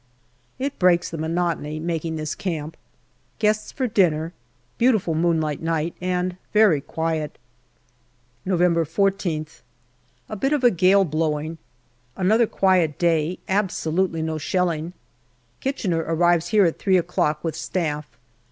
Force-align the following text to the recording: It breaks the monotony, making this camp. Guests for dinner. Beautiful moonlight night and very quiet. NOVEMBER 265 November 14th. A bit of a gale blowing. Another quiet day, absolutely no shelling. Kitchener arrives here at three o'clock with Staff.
It 0.57 0.79
breaks 0.79 1.11
the 1.11 1.17
monotony, 1.19 1.79
making 1.79 2.15
this 2.15 2.33
camp. 2.33 2.75
Guests 3.37 3.71
for 3.71 3.85
dinner. 3.85 4.33
Beautiful 4.79 5.13
moonlight 5.13 5.61
night 5.61 5.93
and 6.01 6.37
very 6.53 6.81
quiet. 6.81 7.37
NOVEMBER 8.43 8.83
265 8.83 9.05
November 9.05 9.45
14th. 9.45 9.61
A 10.27 10.35
bit 10.35 10.53
of 10.53 10.63
a 10.63 10.71
gale 10.71 11.05
blowing. 11.05 11.59
Another 12.17 12.47
quiet 12.47 12.97
day, 12.97 13.37
absolutely 13.47 14.23
no 14.23 14.39
shelling. 14.39 14.93
Kitchener 15.59 15.99
arrives 16.07 16.47
here 16.47 16.65
at 16.65 16.79
three 16.79 16.97
o'clock 16.97 17.43
with 17.43 17.55
Staff. 17.55 18.17